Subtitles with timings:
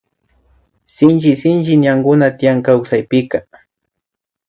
[0.93, 3.37] Shinchi sinchi ñankuna tiyan kawsaypika